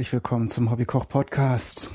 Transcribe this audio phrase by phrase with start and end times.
[0.00, 1.90] herzlich willkommen zum Hobbykoch Podcast.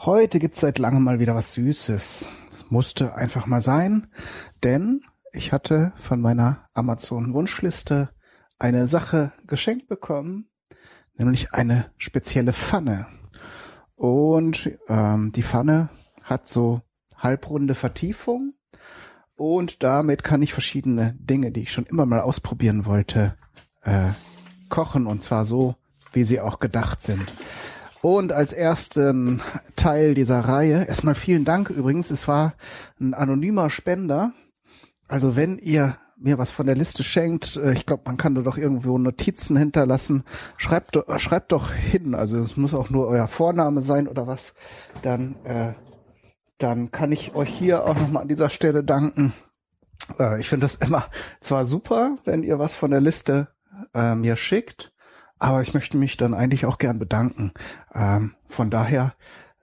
[0.00, 2.28] Heute gibt's seit langem mal wieder was Süßes.
[2.50, 4.08] Das musste einfach mal sein,
[4.62, 5.00] denn
[5.32, 8.10] ich hatte von meiner Amazon Wunschliste
[8.58, 10.50] eine Sache geschenkt bekommen,
[11.14, 13.06] nämlich eine spezielle Pfanne.
[13.94, 15.88] Und ähm, die Pfanne
[16.22, 16.82] hat so
[17.16, 18.52] halbrunde Vertiefung
[19.36, 23.38] und damit kann ich verschiedene Dinge, die ich schon immer mal ausprobieren wollte,
[23.84, 24.10] äh,
[24.68, 25.76] kochen und zwar so,
[26.12, 27.32] wie sie auch gedacht sind.
[28.02, 29.40] Und als ersten
[29.76, 32.54] Teil dieser Reihe, erstmal vielen Dank übrigens, es war
[33.00, 34.32] ein anonymer Spender.
[35.08, 38.42] Also wenn ihr mir was von der Liste schenkt, äh, ich glaube, man kann da
[38.42, 40.24] doch irgendwo Notizen hinterlassen.
[40.56, 44.54] Schreibt, schreibt doch hin, also es muss auch nur euer Vorname sein oder was.
[45.02, 45.74] Dann, äh,
[46.58, 49.32] dann kann ich euch hier auch nochmal an dieser Stelle danken.
[50.18, 51.06] Äh, ich finde das immer
[51.40, 53.48] zwar super, wenn ihr was von der Liste
[53.94, 54.91] äh, mir schickt,
[55.42, 57.52] aber ich möchte mich dann eigentlich auch gern bedanken.
[57.92, 59.14] Ähm, von daher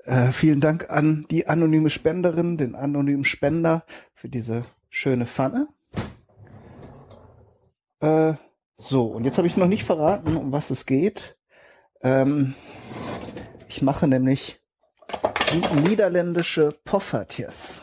[0.03, 5.69] äh, vielen Dank an die anonyme Spenderin, den anonymen Spender für diese schöne Pfanne.
[8.01, 8.33] Äh,
[8.75, 11.37] so, und jetzt habe ich noch nicht verraten, um was es geht.
[12.01, 12.55] Ähm,
[13.69, 14.61] ich mache nämlich
[15.85, 17.79] niederländische Poffertjes.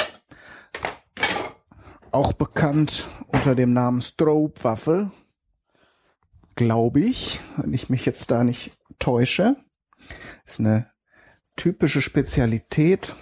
[2.11, 5.11] Auch bekannt unter dem Namen Stroopwafel
[6.57, 9.57] glaube ich, wenn ich mich jetzt da nicht täusche.
[10.45, 10.91] Ist eine
[11.55, 13.15] typische Spezialität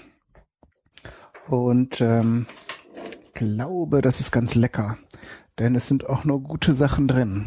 [1.47, 2.47] und ähm,
[3.27, 4.99] ich glaube, das ist ganz lecker,
[5.59, 7.47] denn es sind auch nur gute Sachen drin.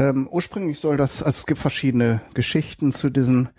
[0.00, 3.50] Ähm, ursprünglich soll das, also es gibt verschiedene Geschichten zu diesen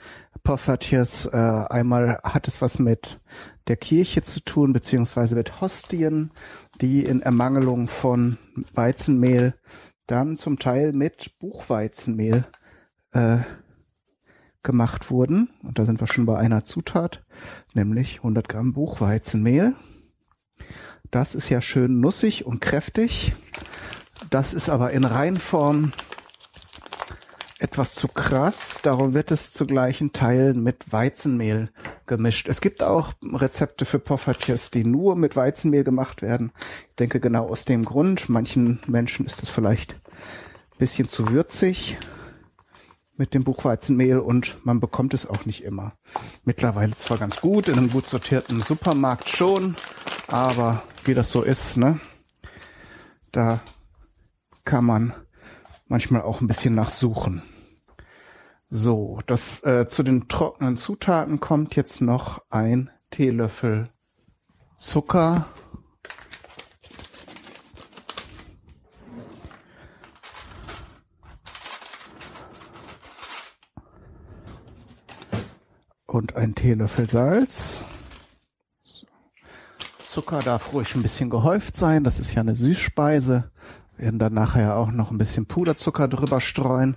[0.41, 1.27] Poffertjes.
[1.27, 3.21] Äh, einmal hat es was mit
[3.67, 6.31] der Kirche zu tun, beziehungsweise mit Hostien
[6.81, 8.39] die in Ermangelung von
[8.73, 9.53] Weizenmehl
[10.07, 12.45] dann zum Teil mit Buchweizenmehl
[13.11, 13.37] äh,
[14.63, 15.51] gemacht wurden.
[15.61, 17.23] Und da sind wir schon bei einer Zutat,
[17.75, 19.75] nämlich 100 Gramm Buchweizenmehl.
[21.11, 23.33] Das ist ja schön nussig und kräftig.
[24.31, 25.93] Das ist aber in Reinform
[27.61, 28.79] etwas zu krass.
[28.81, 31.69] Darum wird es zu gleichen Teilen mit Weizenmehl
[32.07, 32.49] gemischt.
[32.49, 36.51] Es gibt auch Rezepte für Poffertjes, die nur mit Weizenmehl gemacht werden.
[36.89, 38.29] Ich denke genau aus dem Grund.
[38.29, 41.97] Manchen Menschen ist es vielleicht ein bisschen zu würzig
[43.15, 45.93] mit dem Buchweizenmehl und man bekommt es auch nicht immer.
[46.43, 49.75] Mittlerweile zwar ganz gut, in einem gut sortierten Supermarkt schon,
[50.27, 51.99] aber wie das so ist, ne?
[53.31, 53.61] Da
[54.65, 55.13] kann man
[55.87, 57.43] manchmal auch ein bisschen nachsuchen.
[58.73, 63.89] So, das äh, zu den trockenen Zutaten kommt jetzt noch ein Teelöffel
[64.77, 65.45] Zucker.
[76.05, 77.83] Und ein Teelöffel Salz.
[79.97, 82.05] Zucker darf ruhig ein bisschen gehäuft sein.
[82.05, 83.51] Das ist ja eine Süßspeise.
[83.97, 86.95] Wir werden dann nachher auch noch ein bisschen Puderzucker drüber streuen.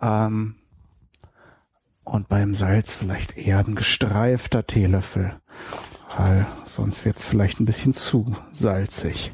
[0.00, 0.54] Ähm,
[2.08, 5.38] und beim Salz vielleicht eher ein gestreifter Teelöffel,
[6.16, 9.32] weil sonst wird es vielleicht ein bisschen zu salzig.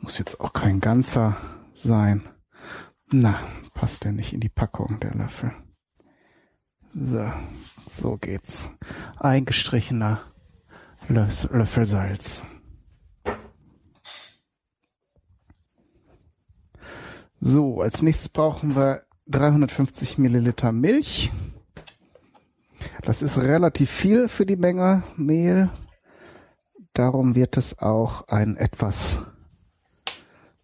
[0.00, 1.36] Muss jetzt auch kein ganzer
[1.74, 2.22] sein.
[3.10, 3.40] Na,
[3.74, 5.52] passt der nicht in die Packung, der Löffel.
[6.94, 7.32] So,
[7.88, 8.68] so geht's.
[9.18, 10.20] Eingestrichener
[11.08, 12.44] Löffel Salz.
[17.40, 21.30] So, als nächstes brauchen wir 350 Milliliter Milch.
[23.00, 25.70] Das ist relativ viel für die Menge Mehl.
[26.92, 29.20] Darum wird es auch ein etwas,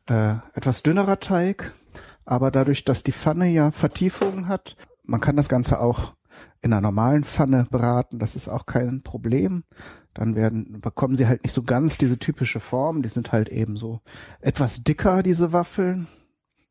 [0.08, 1.74] äh, etwas dünnerer Teig.
[2.24, 6.12] Aber dadurch, dass die Pfanne ja Vertiefungen hat, man kann das Ganze auch
[6.60, 8.18] in einer normalen Pfanne braten.
[8.18, 9.64] Das ist auch kein Problem.
[10.12, 13.02] Dann werden, bekommen sie halt nicht so ganz diese typische Form.
[13.02, 14.00] Die sind halt eben so
[14.40, 16.08] etwas dicker, diese Waffeln.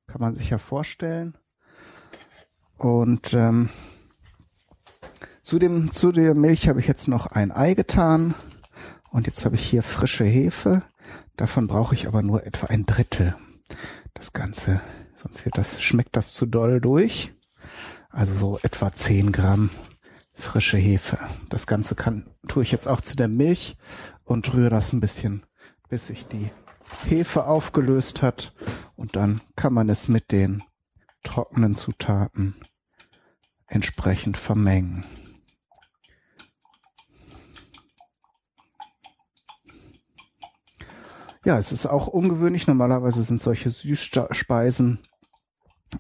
[0.06, 1.38] Kann man sich ja vorstellen.
[2.78, 3.70] Und ähm,
[5.48, 8.36] zu dem, zu der Milch habe ich jetzt noch ein Ei getan.
[9.12, 10.82] Und jetzt habe ich hier frische Hefe.
[11.38, 13.34] Davon brauche ich aber nur etwa ein Drittel.
[14.14, 14.82] Das Ganze,
[15.16, 17.34] sonst wird das, schmeckt das zu doll durch.
[18.10, 19.70] Also so etwa 10 Gramm
[20.36, 21.18] frische Hefe.
[21.48, 23.78] Das Ganze kann, tue ich jetzt auch zu der Milch
[24.26, 25.46] und rühre das ein bisschen,
[25.88, 26.50] bis sich die
[27.06, 28.54] Hefe aufgelöst hat.
[28.98, 30.62] Und dann kann man es mit den
[31.24, 32.56] trockenen Zutaten
[33.66, 35.06] entsprechend vermengen.
[41.46, 42.68] Ja, es ist auch ungewöhnlich.
[42.68, 45.00] Normalerweise sind solche Süßspeisen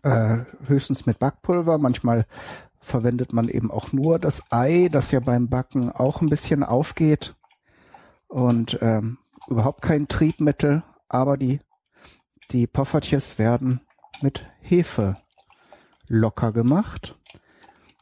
[0.04, 1.78] Äh, höchstens mit Backpulver.
[1.78, 2.26] Manchmal
[2.82, 7.36] verwendet man eben auch nur das Ei, das ja beim Backen auch ein bisschen aufgeht
[8.28, 9.18] und ähm,
[9.48, 11.62] überhaupt kein Triebmittel, aber die,
[12.52, 13.80] die Poffertjes werden
[14.22, 15.16] mit Hefe
[16.08, 17.18] locker gemacht.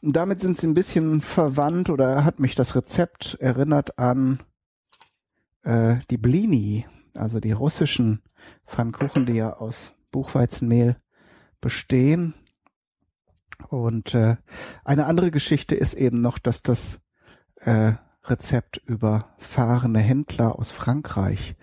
[0.02, 4.40] Und damit sind sie ein bisschen verwandt oder hat mich das Rezept erinnert an
[5.62, 8.22] äh, die Blini, also die russischen
[8.66, 10.96] Pfannkuchen, die ja aus Buchweizenmehl
[11.60, 12.34] bestehen.
[13.68, 14.36] Und äh,
[14.84, 17.00] eine andere Geschichte ist eben noch, dass das
[17.56, 17.92] äh,
[18.24, 21.56] Rezept über fahrende Händler aus Frankreich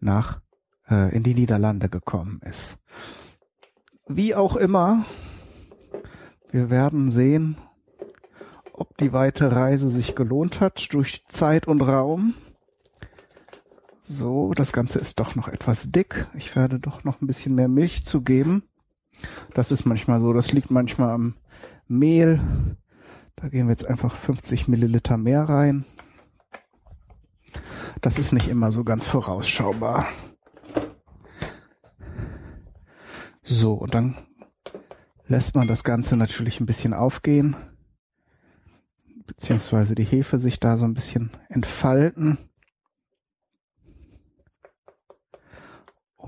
[0.00, 0.40] nach
[0.88, 2.78] äh, in die Niederlande gekommen ist.
[4.06, 5.04] Wie auch immer,
[6.50, 7.56] wir werden sehen,
[8.72, 12.34] ob die weite Reise sich gelohnt hat durch Zeit und Raum.
[14.10, 16.26] So, das Ganze ist doch noch etwas dick.
[16.32, 18.62] Ich werde doch noch ein bisschen mehr Milch zugeben.
[19.52, 21.34] Das ist manchmal so, das liegt manchmal am
[21.88, 22.40] Mehl.
[23.36, 25.84] Da gehen wir jetzt einfach 50 Milliliter mehr rein.
[28.00, 30.06] Das ist nicht immer so ganz vorausschaubar.
[33.42, 34.16] So, und dann
[35.26, 37.56] lässt man das Ganze natürlich ein bisschen aufgehen,
[39.26, 42.47] beziehungsweise die Hefe sich da so ein bisschen entfalten.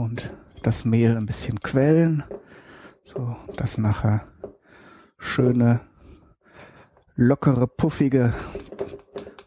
[0.01, 0.33] Und
[0.63, 2.25] das Mehl ein bisschen quellen,
[3.05, 4.27] so dass nachher
[5.19, 5.81] schöne,
[7.17, 8.33] lockere, puffige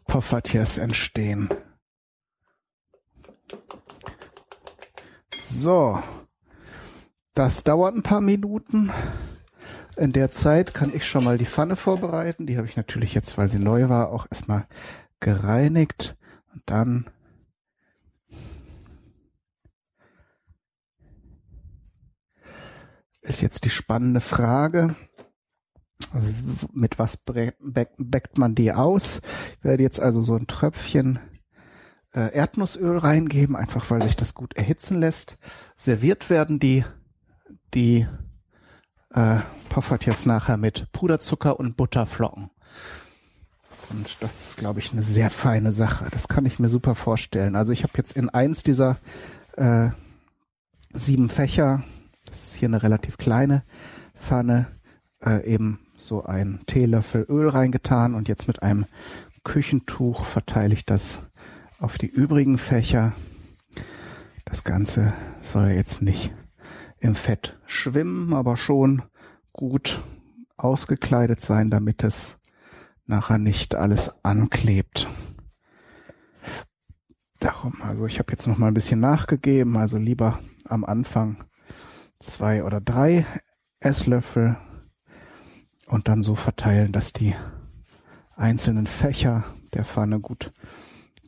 [0.06, 1.50] Poffertjes entstehen.
[5.50, 6.04] So,
[7.34, 8.92] das dauert ein paar Minuten.
[9.98, 12.46] In der Zeit kann ich schon mal die Pfanne vorbereiten.
[12.46, 14.68] Die habe ich natürlich jetzt, weil sie neu war, auch erstmal
[15.20, 16.16] gereinigt.
[16.54, 17.10] Und dann
[23.24, 24.96] ist jetzt die spannende Frage,
[26.72, 29.22] mit was backt man die aus?
[29.58, 31.20] Ich werde jetzt also so ein Tröpfchen
[32.14, 35.38] äh, Erdnussöl reingeben, einfach weil sich das gut erhitzen lässt.
[35.75, 36.86] Serviert werden die,
[37.74, 38.08] die
[39.14, 42.52] äh, Poffert jetzt nachher mit Puderzucker und Butterflocken.
[43.90, 46.08] Und das ist, glaube ich, eine sehr feine Sache.
[46.12, 47.56] Das kann ich mir super vorstellen.
[47.56, 48.98] Also ich habe jetzt in eins dieser
[49.58, 49.90] äh,
[50.94, 51.84] sieben Fächer
[52.33, 53.63] das ist hier eine relativ kleine
[54.15, 54.65] Pfanne,
[55.24, 58.88] äh, eben so ein Teelöffel Öl reingetan und jetzt mit einem
[59.44, 61.21] Küchentuch verteile ich das
[61.77, 63.13] auf die übrigen Fächer.
[64.45, 66.33] Das Ganze soll jetzt nicht
[66.97, 69.03] im Fett schwimmen, aber schon
[69.51, 70.01] gut
[70.57, 72.39] ausgekleidet sein, damit es
[73.06, 75.07] nachher nicht alles anklebt.
[77.38, 81.44] Darum, also ich habe jetzt noch mal ein bisschen nachgegeben, also lieber am Anfang
[82.24, 83.25] zwei oder drei
[83.80, 84.58] Esslöffel
[85.88, 87.36] und dann so verteilen, dass die
[88.36, 89.44] einzelnen Fächer
[89.74, 90.52] der Pfanne gut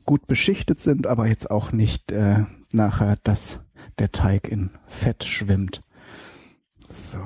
[0.05, 3.60] gut beschichtet sind, aber jetzt auch nicht äh, nachher, dass
[3.98, 5.81] der Teig in Fett schwimmt.
[6.89, 7.19] So.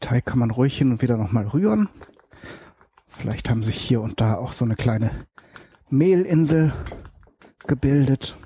[0.00, 1.88] Teig kann man ruhig hin und wieder nochmal rühren.
[3.08, 5.10] Vielleicht haben sich hier und da auch so eine kleine
[5.90, 6.72] Mehlinsel
[7.66, 8.36] gebildet.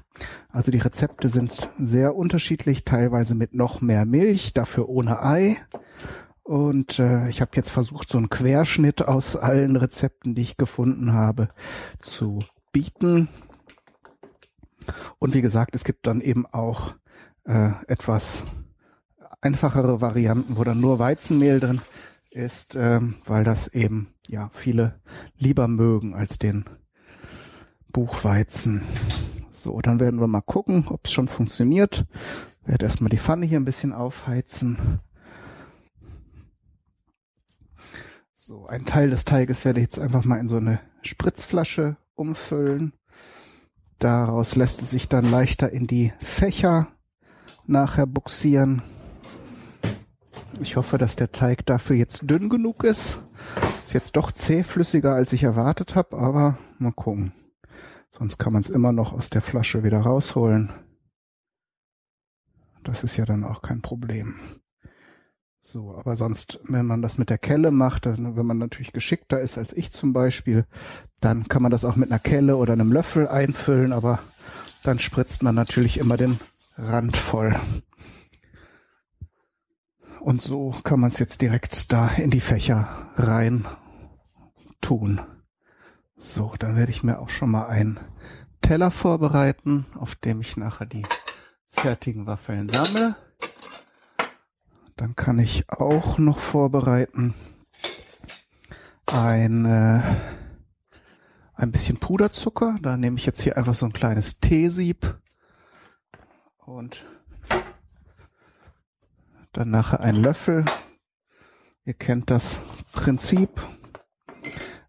[0.52, 5.56] Also die Rezepte sind sehr unterschiedlich, teilweise mit noch mehr Milch, dafür ohne Ei.
[6.42, 11.14] Und äh, ich habe jetzt versucht, so einen Querschnitt aus allen Rezepten, die ich gefunden
[11.14, 11.48] habe,
[12.00, 12.40] zu
[12.70, 13.28] bieten.
[15.18, 16.94] Und wie gesagt, es gibt dann eben auch
[17.44, 18.42] äh, etwas
[19.40, 21.80] einfachere Varianten, wo dann nur Weizenmehl drin
[22.30, 25.00] ist, äh, weil das eben ja viele
[25.38, 26.64] lieber mögen als den
[27.92, 28.82] Buchweizen.
[29.62, 32.04] So, dann werden wir mal gucken, ob es schon funktioniert.
[32.62, 34.98] Ich werde erstmal die Pfanne hier ein bisschen aufheizen.
[38.34, 42.94] So, ein Teil des Teiges werde ich jetzt einfach mal in so eine Spritzflasche umfüllen.
[44.00, 46.88] Daraus lässt es sich dann leichter in die Fächer
[47.64, 48.82] nachher buxieren.
[50.60, 53.22] Ich hoffe, dass der Teig dafür jetzt dünn genug ist.
[53.84, 57.32] Ist jetzt doch zähflüssiger, als ich erwartet habe, aber mal gucken.
[58.12, 60.70] Sonst kann man es immer noch aus der Flasche wieder rausholen.
[62.84, 64.36] Das ist ja dann auch kein Problem.
[65.62, 69.56] So, aber sonst, wenn man das mit der Kelle macht, wenn man natürlich geschickter ist
[69.56, 70.66] als ich zum Beispiel,
[71.20, 74.18] dann kann man das auch mit einer Kelle oder einem Löffel einfüllen, aber
[74.82, 76.38] dann spritzt man natürlich immer den
[76.76, 77.58] Rand voll.
[80.20, 83.64] Und so kann man es jetzt direkt da in die Fächer rein
[84.80, 85.20] tun.
[86.24, 87.98] So, dann werde ich mir auch schon mal einen
[88.60, 91.02] Teller vorbereiten, auf dem ich nachher die
[91.68, 93.16] fertigen Waffeln sammle.
[94.96, 97.34] Dann kann ich auch noch vorbereiten
[99.06, 100.00] ein, äh,
[101.54, 102.78] ein bisschen Puderzucker.
[102.80, 105.18] Da nehme ich jetzt hier einfach so ein kleines Teesieb
[106.58, 107.04] und
[109.52, 110.64] dann nachher ein Löffel.
[111.84, 112.60] Ihr kennt das
[112.92, 113.60] Prinzip.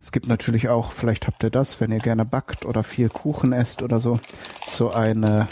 [0.04, 3.54] Es gibt natürlich auch, vielleicht habt ihr das, wenn ihr gerne backt oder viel Kuchen
[3.54, 4.20] esst oder so,
[4.68, 5.48] so eine,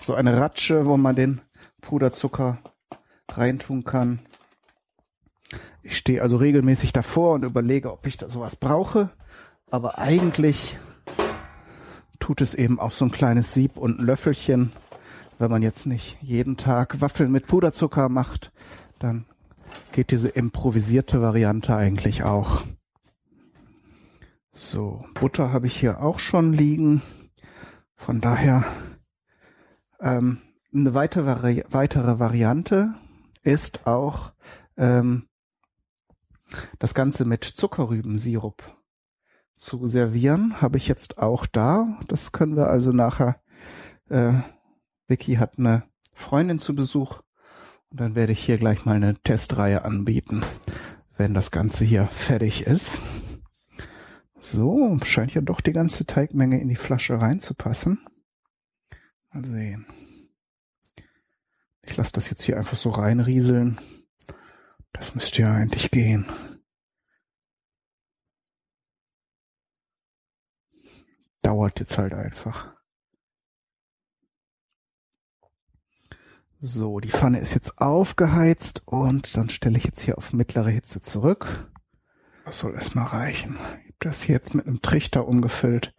[0.00, 1.40] so eine Ratsche, wo man den
[1.82, 2.58] Puderzucker
[3.30, 4.18] reintun kann.
[5.84, 9.10] Ich stehe also regelmäßig davor und überlege, ob ich da sowas brauche.
[9.70, 10.76] Aber eigentlich
[12.18, 14.72] tut es eben auch so ein kleines Sieb und ein Löffelchen.
[15.38, 18.50] Wenn man jetzt nicht jeden Tag Waffeln mit Puderzucker macht,
[18.98, 19.26] dann
[19.92, 22.64] geht diese improvisierte Variante eigentlich auch.
[24.58, 27.02] So, Butter habe ich hier auch schon liegen.
[27.94, 28.64] Von daher
[30.00, 30.40] ähm,
[30.72, 32.94] eine weitere, Vari weitere Variante
[33.42, 34.32] ist auch
[34.78, 35.28] ähm,
[36.78, 38.62] das Ganze mit Zuckerrübensirup
[39.56, 40.62] zu servieren.
[40.62, 41.98] Habe ich jetzt auch da.
[42.08, 43.42] Das können wir also nachher.
[44.08, 44.32] Äh,
[45.06, 45.82] Vicky hat eine
[46.14, 47.20] Freundin zu Besuch
[47.90, 50.40] und dann werde ich hier gleich mal eine Testreihe anbieten,
[51.18, 53.02] wenn das Ganze hier fertig ist.
[54.38, 58.06] So, scheint ja doch die ganze Teigmenge in die Flasche reinzupassen.
[59.32, 59.86] Mal sehen.
[61.82, 63.78] Ich lasse das jetzt hier einfach so reinrieseln.
[64.92, 66.26] Das müsste ja eigentlich gehen.
[71.42, 72.74] Dauert jetzt halt einfach.
[76.60, 81.00] So, die Pfanne ist jetzt aufgeheizt und dann stelle ich jetzt hier auf mittlere Hitze
[81.00, 81.70] zurück.
[82.44, 83.58] Das soll erstmal reichen
[83.98, 85.94] das jetzt mit einem Trichter umgefüllt,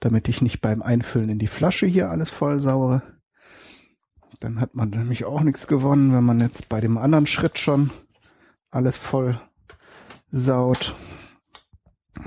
[0.00, 3.02] damit ich nicht beim Einfüllen in die Flasche hier alles voll saure.
[4.40, 7.90] Dann hat man nämlich auch nichts gewonnen, wenn man jetzt bei dem anderen Schritt schon
[8.70, 9.38] alles voll
[10.30, 10.94] saut.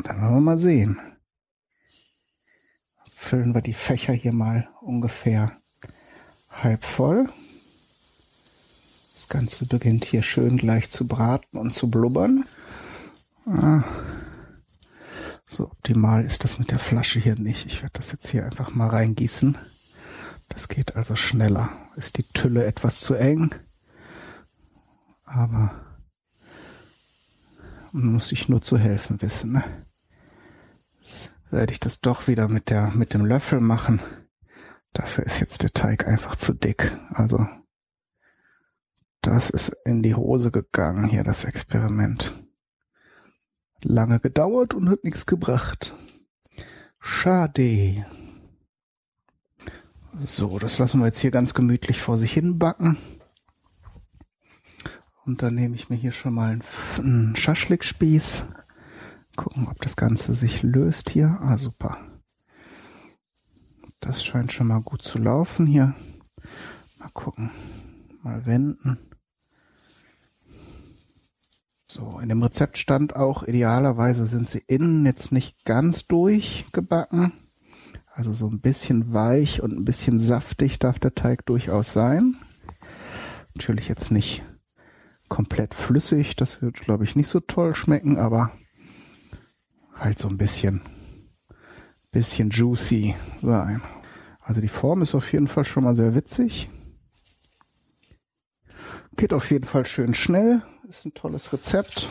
[0.03, 0.99] Dann wollen wir mal sehen.
[3.15, 5.51] Füllen wir die Fächer hier mal ungefähr
[6.51, 7.29] halb voll.
[9.15, 12.45] Das Ganze beginnt hier schön gleich zu braten und zu blubbern.
[13.45, 13.83] Ah.
[15.53, 17.67] So optimal ist das mit der Flasche hier nicht.
[17.67, 19.55] Ich werde das jetzt hier einfach mal reingießen.
[20.49, 21.69] Das geht also schneller.
[21.95, 23.53] Ist die Tülle etwas zu eng.
[25.25, 25.71] Aber
[27.91, 29.51] man muss sich nur zu helfen wissen.
[29.51, 29.63] Ne?
[31.51, 34.01] werde ich das doch wieder mit der mit dem Löffel machen.
[34.93, 36.91] Dafür ist jetzt der Teig einfach zu dick.
[37.13, 37.47] Also
[39.21, 42.33] das ist in die Hose gegangen hier das Experiment
[43.83, 45.93] lange gedauert und hat nichts gebracht.
[46.99, 48.05] Schade.
[50.15, 52.97] So, das lassen wir jetzt hier ganz gemütlich vor sich hin backen.
[55.25, 56.59] Und dann nehme ich mir hier schon mal
[56.97, 58.45] einen Schaschlikspieß.
[59.35, 61.39] Gucken, ob das Ganze sich löst hier.
[61.41, 61.97] Ah, super.
[63.99, 65.95] Das scheint schon mal gut zu laufen hier.
[66.99, 67.51] Mal gucken.
[68.21, 68.99] Mal wenden.
[71.93, 77.33] So, in dem Rezept stand auch, idealerweise sind sie innen jetzt nicht ganz durchgebacken.
[78.15, 82.35] Also so ein bisschen weich und ein bisschen saftig darf der Teig durchaus sein.
[83.53, 84.41] Natürlich jetzt nicht
[85.29, 88.51] komplett flüssig, das wird, glaube ich, nicht so toll schmecken, aber
[89.95, 90.81] halt so ein bisschen,
[92.11, 93.83] bisschen juicy sein.
[94.41, 96.71] Also die Form ist auf jeden Fall schon mal sehr witzig.
[99.15, 102.07] Geht auf jeden Fall schön schnell ist ein tolles Rezept.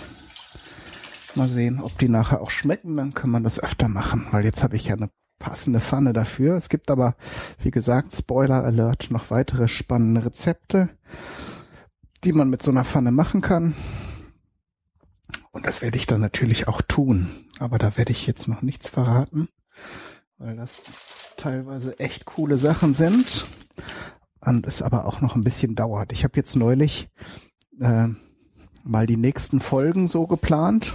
[1.37, 4.63] Mal sehen, ob die nachher auch schmecken, dann kann man das öfter machen, weil jetzt
[4.65, 5.09] habe ich ja eine
[5.39, 6.57] passende Pfanne dafür.
[6.57, 7.15] Es gibt aber,
[7.59, 10.89] wie gesagt, Spoiler Alert, noch weitere spannende Rezepte,
[12.25, 13.75] die man mit so einer Pfanne machen kann.
[15.53, 17.31] Und das werde ich dann natürlich auch tun.
[17.61, 19.49] Aber da werde ich jetzt noch nichts verraten,
[20.39, 20.83] weil das
[21.37, 23.47] teilweise echt coole Sachen sind
[24.41, 26.13] und es aber auch noch ein bisschen dauert.
[26.13, 27.09] Ich habe jetzt neulich
[27.81, 28.09] äh,
[28.85, 30.93] mal die nächsten Folgen so geplant.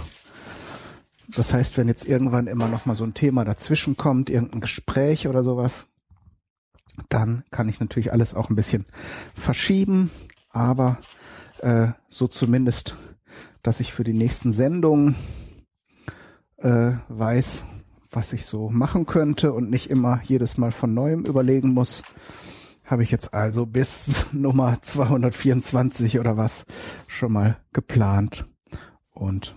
[1.28, 5.28] Das heißt, wenn jetzt irgendwann immer noch mal so ein Thema dazwischen kommt, irgendein Gespräch
[5.28, 5.86] oder sowas,
[7.08, 8.86] dann kann ich natürlich alles auch ein bisschen
[9.34, 10.10] verschieben,
[10.50, 10.98] aber
[11.60, 12.96] äh, so zumindest,
[13.62, 15.14] dass ich für die nächsten Sendungen
[16.56, 17.66] äh, weiß,
[18.10, 22.02] was ich so machen könnte und nicht immer jedes Mal von neuem überlegen muss
[22.88, 26.66] habe ich jetzt also bis Nummer 224 oder was
[27.06, 28.46] schon mal geplant
[29.12, 29.56] und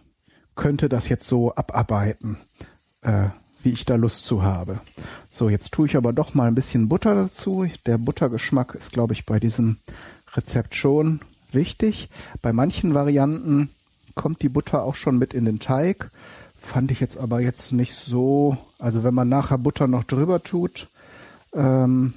[0.56, 2.38] könnte das jetzt so abarbeiten,
[3.02, 3.30] äh,
[3.64, 4.80] wie ich da Lust zu habe.
[5.32, 7.66] So, jetzt tue ich aber doch mal ein bisschen Butter dazu.
[7.86, 9.78] Der Buttergeschmack ist, glaube ich, bei diesem
[10.34, 11.22] Rezept schon
[11.52, 12.10] wichtig.
[12.42, 13.70] Bei manchen Varianten
[14.14, 16.12] kommt die Butter auch schon mit in den Teig.
[16.60, 18.58] Fand ich jetzt aber jetzt nicht so.
[18.78, 20.88] Also wenn man nachher Butter noch drüber tut
[21.54, 22.14] ähm,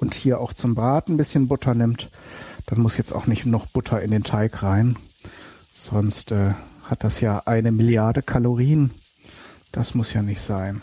[0.00, 2.10] und hier auch zum Braten ein bisschen Butter nimmt,
[2.66, 4.96] dann muss jetzt auch nicht noch Butter in den Teig rein.
[5.72, 6.54] Sonst äh,
[6.88, 8.90] hat das ja eine Milliarde Kalorien.
[9.72, 10.82] Das muss ja nicht sein.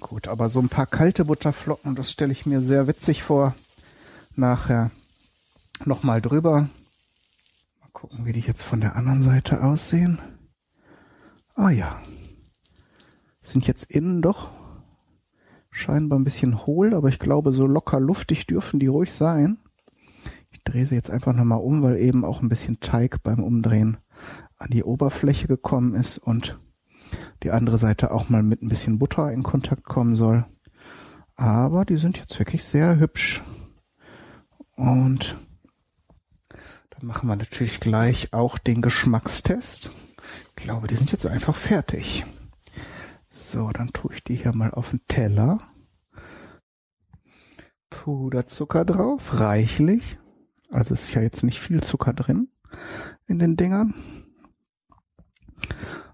[0.00, 3.54] Gut, aber so ein paar kalte Butterflocken, das stelle ich mir sehr witzig vor.
[4.34, 4.90] Nachher
[5.84, 6.68] nochmal drüber.
[7.80, 10.18] Mal gucken, wie die jetzt von der anderen Seite aussehen.
[11.54, 12.02] Ah ja.
[13.42, 14.50] Sind jetzt innen doch
[15.76, 19.58] scheinbar ein bisschen hohl, aber ich glaube, so locker luftig dürfen die ruhig sein.
[20.50, 23.98] Ich drehe sie jetzt einfach nochmal um, weil eben auch ein bisschen Teig beim Umdrehen
[24.56, 26.58] an die Oberfläche gekommen ist und
[27.42, 30.46] die andere Seite auch mal mit ein bisschen Butter in Kontakt kommen soll.
[31.36, 33.42] Aber die sind jetzt wirklich sehr hübsch.
[34.76, 35.36] Und
[36.90, 39.90] dann machen wir natürlich gleich auch den Geschmackstest.
[40.56, 42.24] Ich glaube, die sind jetzt einfach fertig.
[43.36, 45.60] So, dann tue ich die hier mal auf den Teller.
[47.90, 50.16] Puderzucker drauf, reichlich.
[50.70, 52.48] Also ist ja jetzt nicht viel Zucker drin
[53.26, 53.92] in den Dingern.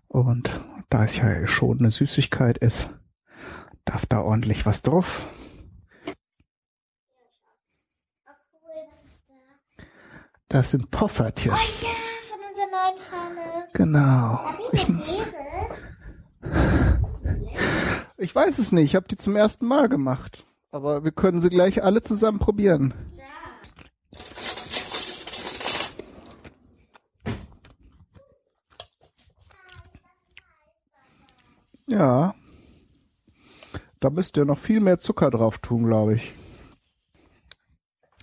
[0.09, 0.51] Und
[0.91, 2.91] da es ja schon eine Süßigkeit ist,
[3.85, 5.25] darf da ordentlich was drauf.
[10.49, 11.55] Das sind Poffertjes.
[11.55, 11.93] Oh ja,
[12.29, 13.69] von unserer neuen Pfanne.
[13.75, 14.41] Genau.
[14.73, 14.89] Ich?
[18.23, 20.47] Ich weiß es nicht, ich habe die zum ersten Mal gemacht.
[20.71, 22.95] Aber wir können sie gleich alle zusammen probieren.
[23.17, 23.25] Da.
[31.89, 32.35] Ja.
[34.01, 36.33] Da müsst ihr noch viel mehr Zucker drauf tun, glaube ich.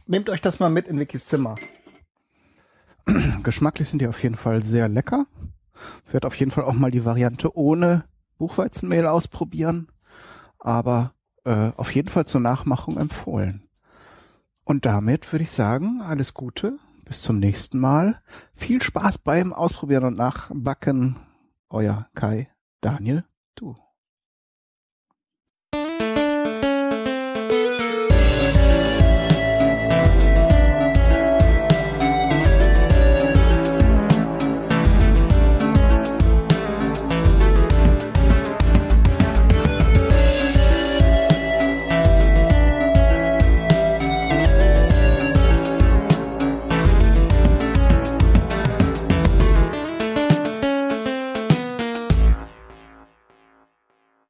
[0.07, 1.55] Nehmt euch das mal mit in Vickys Zimmer.
[3.43, 5.27] Geschmacklich sind die auf jeden Fall sehr lecker.
[6.07, 8.05] Ich werde auf jeden Fall auch mal die Variante ohne
[8.39, 9.91] Buchweizenmehl ausprobieren.
[10.57, 11.13] Aber
[11.45, 13.67] äh, auf jeden Fall zur Nachmachung empfohlen.
[14.63, 18.21] Und damit würde ich sagen, alles Gute, bis zum nächsten Mal.
[18.55, 21.17] Viel Spaß beim Ausprobieren und Nachbacken.
[21.69, 22.49] Euer Kai,
[22.81, 23.23] Daniel,
[23.55, 23.77] du.